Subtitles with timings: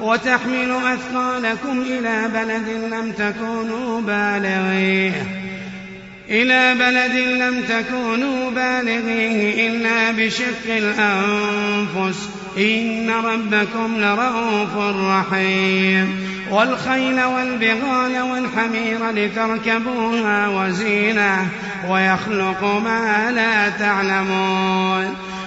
[0.00, 5.26] وتحمل أثقالكم إلى بلد لم تكونوا بالغيه.
[6.30, 12.28] إلى بلد لم تكونوا بالغيه إلا بشق الأنفس.
[12.58, 16.28] إن ربكم لرؤوف رحيم.
[16.50, 21.46] والخيل والبغال والحمير لتركبوها وزينة.
[21.88, 25.27] ويخلق ما لا تعلمون.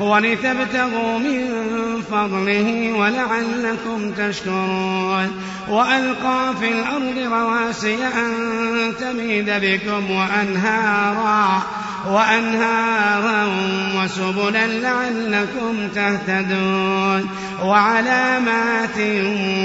[0.00, 1.62] ولتبتغوا من
[2.10, 5.42] فضله ولعلكم تشكرون.
[5.68, 8.32] وألقى في الأرض رواسي أن
[9.00, 11.62] تميد بكم وأنهارا
[12.06, 13.48] وأنهارا
[13.96, 17.30] وسبلا لعلكم تهتدون.
[17.64, 18.98] وعلامات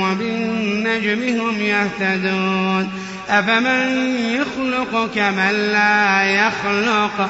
[0.02, 2.90] وبالنجم هم يهتدون.
[3.30, 7.30] أفمن يخلق كمن لا يخلق؟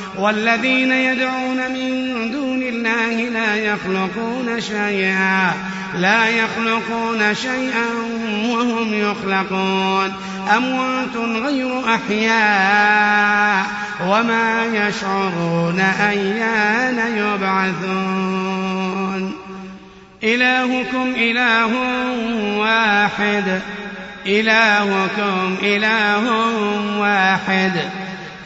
[0.21, 5.53] والذين يدعون من دون الله لا يخلقون شيئا
[5.97, 7.85] لا يخلقون شيئا
[8.49, 10.13] وهم يخلقون.
[10.55, 11.15] أموات
[11.45, 13.65] غير أحياء
[14.07, 18.71] وما يشعرون أيان يبعثون.
[20.23, 21.71] إلهكم إله
[22.57, 23.61] واحد
[24.25, 26.29] إلهكم إله
[26.99, 27.71] واحد.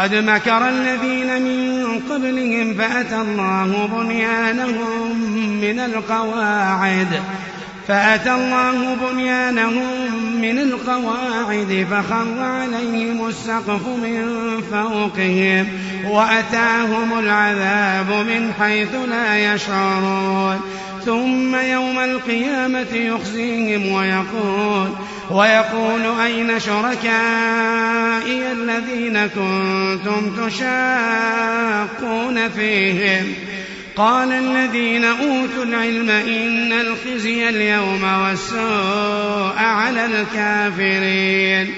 [0.00, 5.20] قد مكر الذين من قبلهم فأتى الله بنيانهم
[5.60, 7.22] من القواعد.
[7.88, 9.84] فأتى الله بنيانهم
[10.40, 14.24] من القواعد فخر عليهم السقف من
[14.70, 15.66] فوقهم
[16.04, 20.60] وأتاهم العذاب من حيث لا يشعرون.
[21.04, 24.88] ثم يوم القيامة يخزيهم ويقول
[25.30, 33.34] ويقول أين شركائي الذين كنتم تشاقون فيهم؟
[33.96, 41.74] قال الذين أوتوا العلم إن الخزي اليوم والسوء على الكافرين.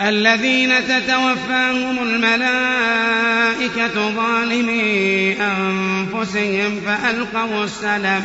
[0.00, 8.24] الذين تتوفاهم الملائكة ظالمي أنفسهم فألقوا السلم.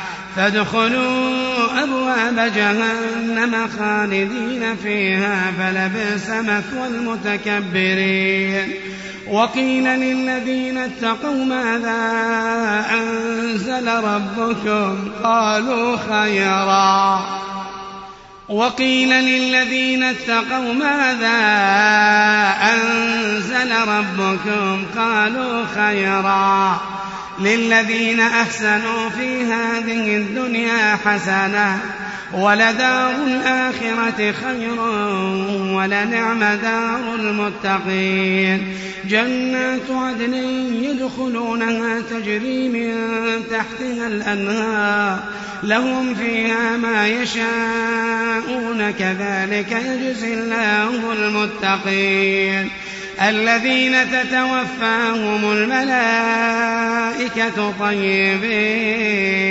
[0.35, 8.73] فادخلوا أبواب جهنم خالدين فيها فلبئس مثوى المتكبرين.
[9.27, 12.01] وقيل للذين اتقوا ماذا
[12.93, 17.25] أنزل ربكم؟ قالوا خيرا.
[18.49, 21.39] وقيل للذين اتقوا ماذا
[22.73, 26.81] أنزل ربكم؟ قالوا خيرا.
[27.43, 31.79] للذين أحسنوا في هذه الدنيا حسنة
[32.33, 34.79] ولدار الآخرة خير
[35.75, 38.73] ولنعم دار المتقين.
[39.05, 40.33] جنات عدن
[40.83, 42.93] يدخلونها تجري من
[43.51, 45.19] تحتها الأنهار
[45.63, 52.69] لهم فيها ما يشاءون كذلك يجزي الله المتقين.
[53.29, 56.53] الذين تتوفاهم الملائكة
[57.79, 59.41] طيبين.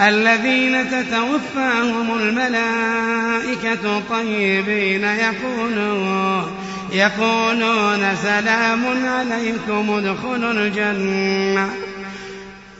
[0.00, 6.56] الذين تتوفاهم الملائكة طيبين يقولون
[6.92, 11.70] يقولون سلام عليكم ادخلوا الجنة.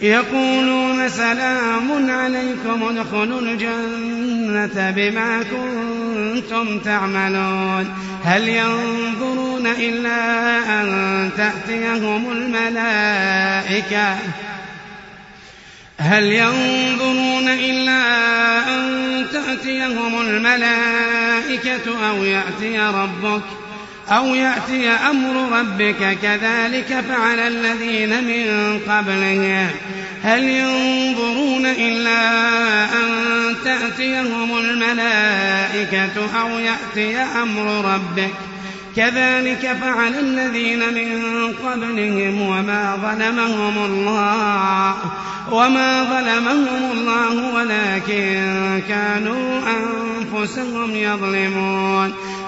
[0.00, 7.94] يقولون سلام عليكم ادخلوا الجنة بما كنتم تعملون.
[8.24, 14.16] هل ينظرون إلا أن تأتيهم الملائكة؟
[15.98, 18.02] هل ينظرون إلا
[18.74, 23.65] أن تأتيهم الملائكة أو يأتي ربك؟
[24.10, 29.68] أو يأتي أمر ربك كذلك فعل الذين من قبلهم
[30.22, 32.22] هل ينظرون إلا
[32.84, 38.30] أن تأتيهم الملائكة أو يأتي أمر ربك؟
[38.96, 44.94] كذلك فعل الذين من قبلهم وما ظلمهم الله.
[45.50, 52.14] وما ظلمهم الله ولكن كانوا أنفسهم يظلمون.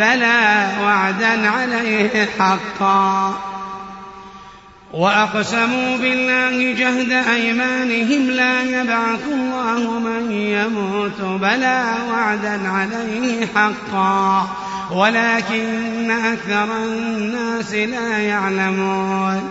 [0.00, 3.34] بلى وعدا عليه حقا.
[4.92, 14.48] وأقسموا بالله جهد أيمانهم لا يبعث الله من يموت بلى وعدا عليه حقا.
[14.90, 19.50] ولكن أكثر الناس لا يعلمون.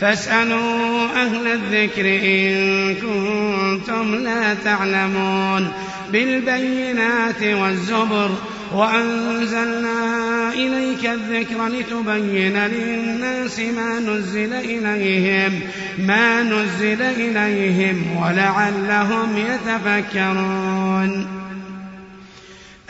[0.00, 5.72] فاسألوا أهل الذكر إن كنتم لا تعلمون
[6.12, 8.30] بالبينات والزبر
[8.72, 15.60] وأنزلنا إليك الذكر لتبين للناس ما نزل إليهم
[15.98, 21.26] ما نزل إليهم ولعلهم يتفكرون.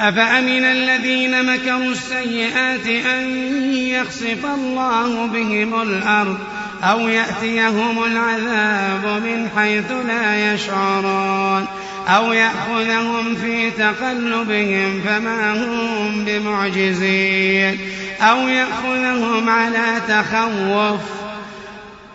[0.01, 3.31] أفأمن الذين مكروا السيئات أن
[3.77, 6.39] يخسف الله بهم الأرض؟
[6.85, 11.66] أو يأتيهم العذاب من حيث لا يشعرون.
[12.09, 17.78] أو يأخذهم في تقلبهم فما هم بمعجزين.
[18.21, 21.00] أو يأخذهم على تخوف.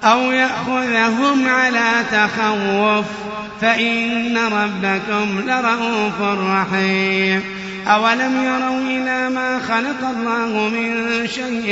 [0.04, 3.06] أو يأخذهم على تخوف.
[3.62, 7.44] فإن ربكم لرؤوف رحيم.
[7.88, 11.70] أولم يروا إلى ما خلق الله من شيء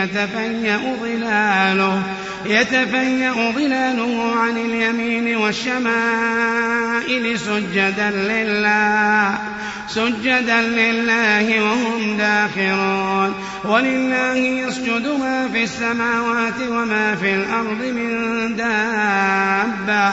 [0.00, 2.02] يتفيأ ظلاله
[2.46, 9.38] يتفيأ ظلاله عن اليمين والشمائل سجدا لله
[9.88, 13.34] سجدا لله وهم داخرون.
[13.64, 20.12] ولله يسجد ما في السماوات وما في الأرض من دابة.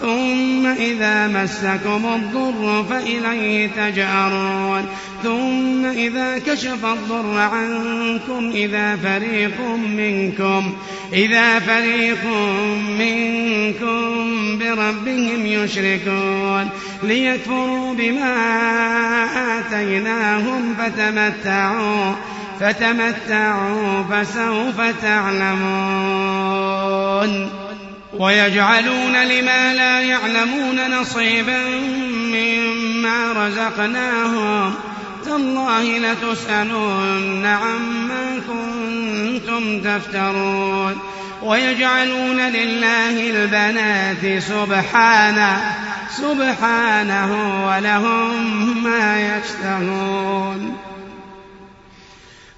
[0.00, 4.84] ثم إذا مسكم الضر فإليه تجأرون.
[5.22, 10.72] ثم إذا كشف الضر عنكم إذا فريق منكم
[11.12, 12.24] إذا فريق
[12.98, 16.68] منكم بربهم يشركون.
[17.02, 18.36] ليكفروا بما
[19.58, 22.12] آتيناهم فتمتعوا
[22.60, 26.36] فتمتعوا فسوف تعلمون.
[28.18, 31.58] ويجعلون لما لا يعلمون نصيبا
[32.14, 34.74] مما رزقناهم.
[35.24, 40.98] تالله لتسألن عما كنتم تفترون.
[41.42, 45.74] ويجعلون لله البنات سبحانه
[46.16, 47.30] سبحانه
[47.66, 50.85] ولهم ما يشتهون.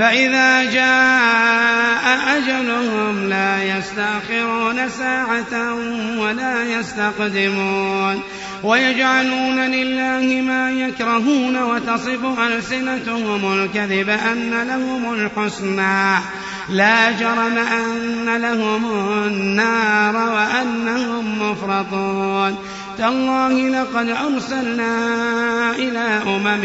[0.00, 5.74] فإذا جاء أجلهم لا يستأخرون ساعة
[6.18, 8.20] ولا يستقدمون
[8.62, 16.18] ويجعلون لله ما يكرهون وتصف ألسنتهم الكذب أن لهم الحسنى
[16.68, 18.84] لا جرم أن لهم
[19.26, 22.56] النار وأنهم مفرطون
[22.98, 24.90] تالله لقد أرسلنا
[25.70, 26.64] إلى أمم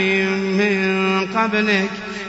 [0.57, 1.89] من قبلك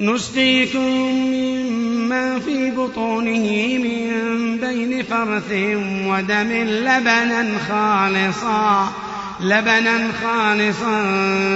[0.00, 0.80] نسقيكم
[1.32, 4.10] مما في بطونه من
[4.60, 5.52] بين فرث
[6.06, 8.92] ودم لبنا خالصا
[9.40, 11.04] لبنا خالصا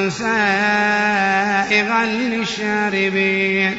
[0.08, 3.78] سائغا للشاربين.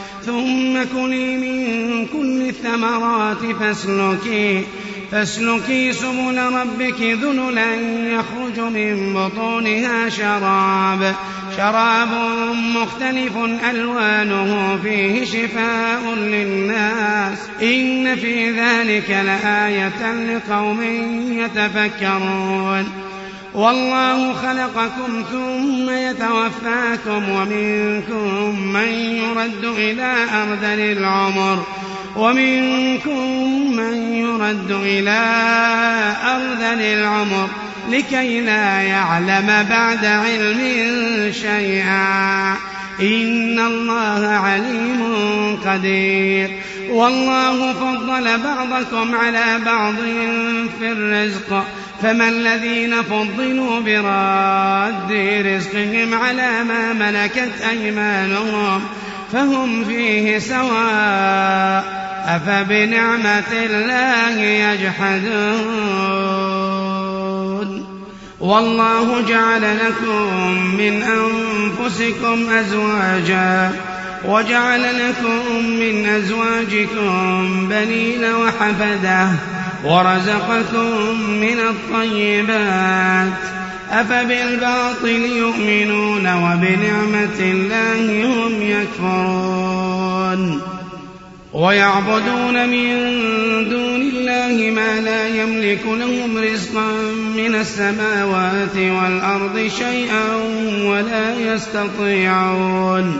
[0.25, 4.63] ثم كلي من كل الثمرات فاسلكي
[5.11, 11.15] فاسلكي سبل ربك ذللا يخرج من بطونها شراب
[11.57, 12.09] شراب
[12.75, 13.37] مختلف
[13.69, 17.37] ألوانه فيه شفاء للناس.
[17.61, 20.81] إن في ذلك لآية لقوم
[21.31, 23.10] يتفكرون.
[23.53, 31.63] والله خلقكم ثم يتوفاكم ومنكم من يرد إلى أرذل العمر
[32.15, 33.27] ومنكم
[33.75, 35.21] من يرد إلى
[36.23, 37.47] أرذل العمر
[37.89, 40.59] لكي لا يعلم بعد علم
[41.31, 42.55] شيئا.
[43.01, 45.03] إن الله عليم
[45.65, 46.51] قدير.
[46.91, 49.95] والله فضل بعضكم على بعض
[50.79, 51.65] في الرزق.
[52.01, 55.11] فما الذين فضلوا براد
[55.45, 58.81] رزقهم على ما ملكت أيمانهم
[59.33, 65.91] فهم فيه سواء أفبنعمة الله يجحدون.
[68.39, 70.27] والله جعل لكم
[70.77, 73.71] من أنفسكم أزواجا
[74.25, 79.27] وجعل لكم من أزواجكم بنين وحفدة
[79.85, 83.33] ورزقكم من الطيبات
[83.91, 90.61] أفبالباطل يؤمنون وبنعمة الله هم يكفرون
[91.53, 92.89] ويعبدون من
[93.69, 96.91] دون الله ما لا يملك لهم رزقا
[97.35, 100.35] من السماوات والأرض شيئا
[100.83, 103.19] ولا يستطيعون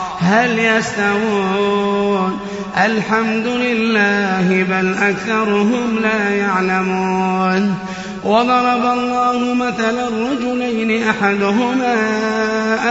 [0.21, 2.39] هل يستوون؟
[2.85, 7.75] الحمد لله بل أكثرهم لا يعلمون.
[8.23, 11.95] وضرب الله مثلا رجلين أحدهما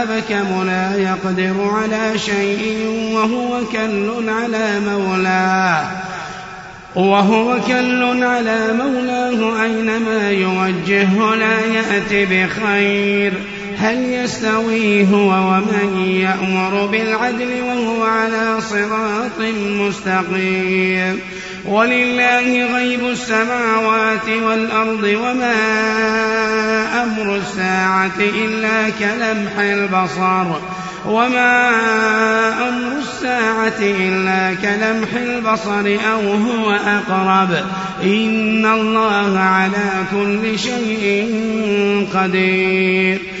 [0.01, 5.87] أبكم لا يقدر على شيء وهو كل على مولاه.
[6.95, 13.33] وهو كل على مولاه أينما يوجهه لا يأت بخير.
[13.81, 19.39] هل يستوي هو ومن يأمر بالعدل وهو على صراط
[19.79, 21.19] مستقيم؟
[21.65, 25.55] ولله غيب السماوات والأرض وما
[27.03, 30.45] أمر الساعة إلا كلمح البصر.
[31.05, 31.69] وما
[32.69, 37.65] أمر الساعة إلا كلمح البصر أو هو أقرب.
[38.03, 41.27] إن الله على كل شيء
[42.13, 43.40] قدير.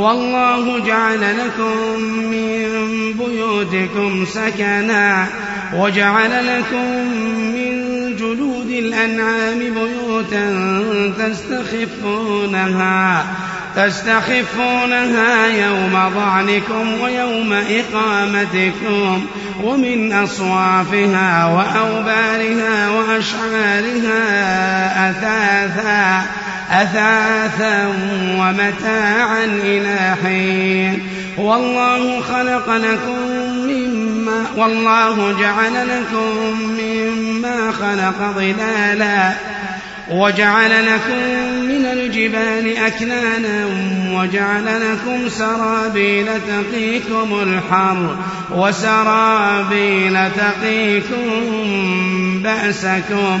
[0.00, 2.66] والله جعل لكم من
[3.12, 5.26] بيوتكم سكنا
[5.74, 7.06] وجعل لكم
[7.54, 7.80] من
[8.16, 10.50] جلود الأنعام بيوتا
[11.18, 13.26] تستخفونها
[13.76, 19.26] تستخفونها يوم ظعنكم ويوم إقامتكم
[19.62, 24.20] ومن أصوافها وأوبارها وأشعارها
[25.10, 26.26] أثاثا
[26.70, 27.86] أثاثا
[28.38, 31.02] ومتاعا إلى حين.
[31.38, 33.18] والله خلق لكم
[33.66, 39.32] مما والله جعل لكم مما خلق ظلالا.
[40.10, 41.18] وجعل لكم
[41.68, 43.66] من الجبال أكنانا
[44.12, 48.16] وجعل لكم سرابيل تقيكم الحر
[48.50, 51.30] وسرابيل تقيكم
[52.42, 53.40] بأسكم.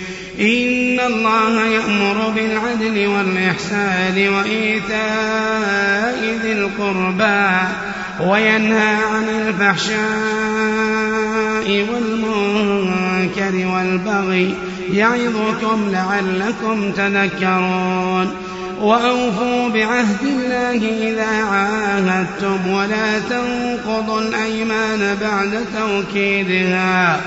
[0.41, 5.59] إن الله يأمر بالعدل والإحسان وإيتاء
[6.43, 7.49] ذي القربى
[8.19, 10.01] وينهى عن الفحشاء
[11.93, 14.55] والمنكر والبغي
[14.93, 18.31] يعظكم لعلكم تذكرون
[18.81, 27.21] وأوفوا بعهد الله إذا عاهدتم ولا تنقضوا الأيمان بعد توكيدها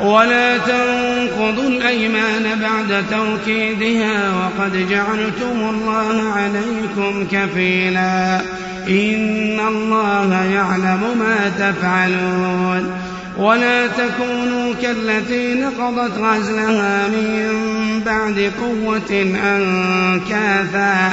[0.00, 8.40] ولا تنقضوا الأيمان بعد توكيدها وقد جعلتم الله عليكم كفيلا.
[8.88, 12.90] إن الله يعلم ما تفعلون.
[13.36, 17.52] ولا تكونوا كالتي نقضت غزلها من
[18.06, 21.12] بعد قوة أنكاثا.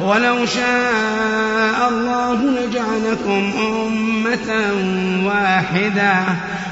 [0.00, 4.72] ولو شاء الله لجعلكم أمة
[5.24, 6.24] واحدة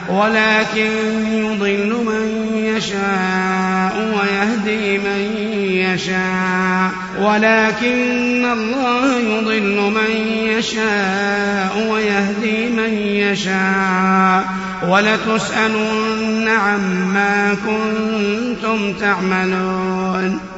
[0.09, 0.91] ولكن
[1.27, 5.37] يضل من يشاء ويهدي من
[5.71, 10.11] يشاء ولكن الله يضل من
[10.47, 14.45] يشاء ويهدي من يشاء.
[14.89, 20.58] ولتسألن عما كنتم تعملون.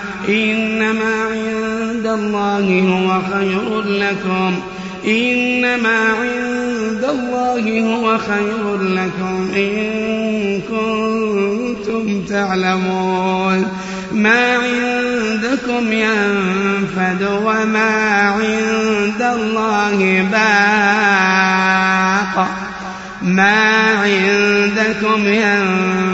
[0.29, 4.61] إنما عند الله هو خير لكم.
[5.07, 9.51] إنما عند الله هو خير لكم.
[9.55, 13.67] إن كنتم تعلمون.
[14.11, 22.47] ما عندكم ينفد وما عند الله باق.
[23.21, 26.10] ما عندكم ينفد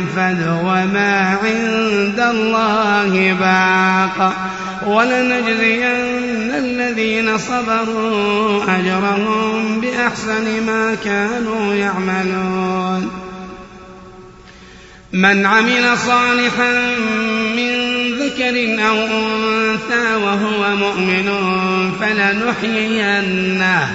[0.63, 4.33] وما عند الله باق.
[4.87, 13.11] ولنجزين الذين صبروا أجرهم بأحسن ما كانوا يعملون.
[15.13, 16.71] من عمل صالحا
[17.55, 17.71] من
[18.19, 21.29] ذكر أو أنثى وهو مؤمن
[22.01, 23.87] فلنحيينه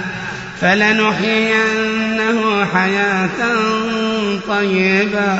[0.61, 2.39] فلنحيينه
[2.73, 3.55] حياة
[4.47, 5.39] طيبة.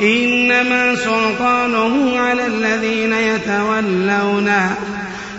[0.00, 4.76] إنما سلطانه على الذين يتولونه.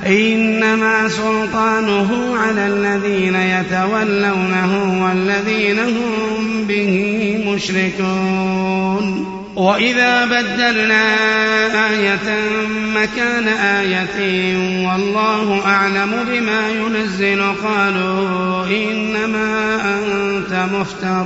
[0.08, 9.26] إنما سلطانه على الذين يتولونه والذين هم به مشركون.
[9.56, 11.16] وإذا بدلنا
[11.90, 12.40] آية
[12.96, 21.26] مكان آية والله أعلم بما ينزل قالوا إنما أنت مفتر.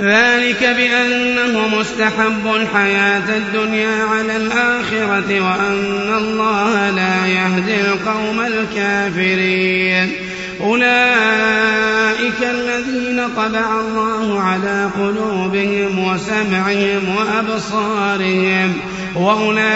[0.00, 10.12] ذلك بأنه مستحب الحياة الدنيا على الآخرة وأن الله لا يهدي القوم الكافرين.
[10.60, 18.72] أولئك الذين طبع الله على قلوبهم وسمعهم وأبصارهم
[19.14, 19.72] وأولئك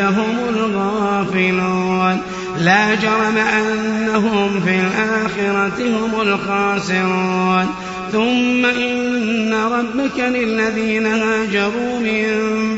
[0.00, 2.22] هم الغافلون.
[2.58, 7.85] لا جرم أنهم في الآخرة هم الخاسرون.
[8.12, 12.26] ثم إن ربك للذين هاجروا من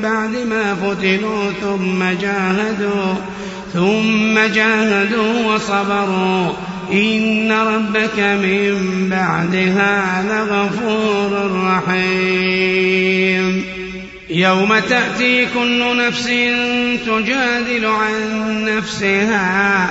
[0.03, 3.14] بعد ما فتنوا ثم جاهدوا
[3.75, 6.53] ثم جاهدوا وصبروا.
[6.93, 13.64] إن ربك من بعدها لغفور رحيم.
[14.31, 16.27] يوم تأتي كل نفس
[17.07, 18.14] تجادل عن
[18.64, 19.91] نفسها.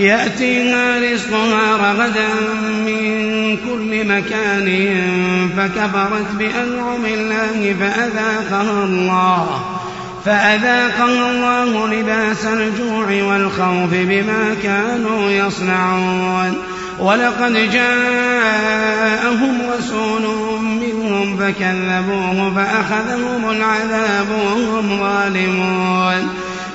[0.00, 2.28] يأتيها رزقها رغدا
[2.86, 4.68] من كل مكان
[5.56, 9.60] فكفرت بأنعم الله فأذاقها الله
[10.24, 16.56] فأذاقها الله لباس الجوع والخوف بما كانوا يصنعون.
[16.98, 20.22] ولقد جاءهم رسول
[20.62, 26.49] منهم فكذبوه فأخذهم العذاب وهم ظالمون.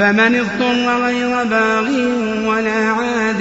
[0.00, 1.84] فمن اضطر غير باغ
[2.48, 3.38] ولا عاد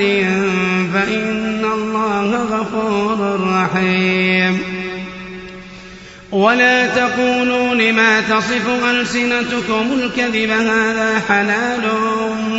[0.93, 4.59] فإن الله غفور رحيم.
[6.31, 11.81] ولا تقولوا لما تصف ألسنتكم الكذب هذا حلال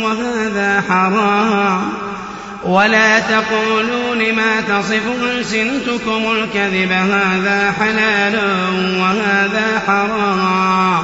[0.03, 1.89] وهذا حرام.
[2.65, 8.39] ولا تقولوا لما تصف ألسنتكم الكذب هذا حلال
[8.99, 11.03] وهذا حرام.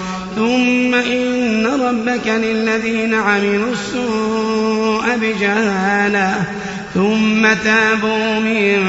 [0.35, 6.43] ثم إن ربك للذين عملوا السوء بجهالة
[6.93, 8.79] ثم تابوا من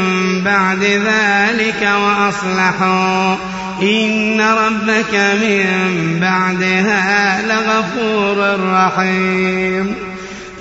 [0.45, 3.35] بعد ذلك وأصلحوا.
[3.83, 9.95] إن ربك من بعدها لغفور رحيم.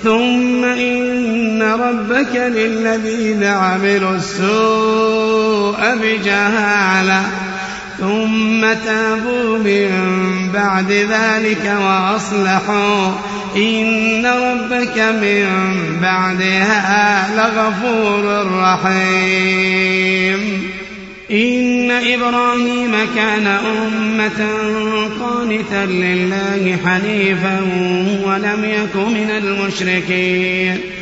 [0.04, 7.22] ثم إن ربك للذين عملوا السوء بجهالة.
[8.02, 9.90] ثم تابوا من
[10.54, 13.12] بعد ذلك وأصلحوا.
[13.56, 15.46] إن ربك من
[16.02, 20.40] بعدها لغفور رحيم.
[21.30, 24.46] إن إبراهيم كان أمة
[25.20, 27.60] قانتا لله حنيفا
[28.24, 31.01] ولم يك من المشركين.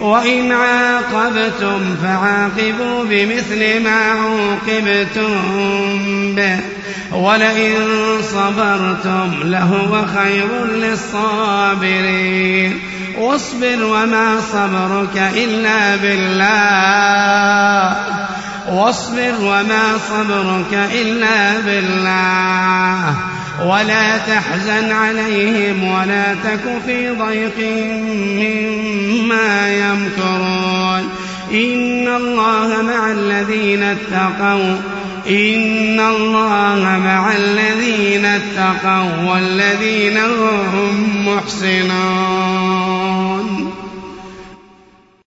[0.00, 5.34] وإن عاقبتم فعاقبوا بمثل ما عوقبتم
[6.34, 6.60] به.
[7.12, 7.74] ولئن
[8.22, 12.80] صبرتم لهو خير للصابرين.
[13.18, 17.96] واصبر وما صبرك إلا بالله.
[18.68, 23.14] واصبر وما صبرك إلا بالله.
[23.64, 27.58] ولا تحزن عليهم ولا تك في ضيق
[28.40, 31.10] مما يمكرون.
[31.50, 34.76] إن الله مع الذين اتقوا
[35.28, 42.85] إن الله مع الذين اتقوا والذين هم محسنون.